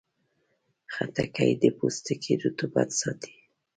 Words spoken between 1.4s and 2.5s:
د پوستکي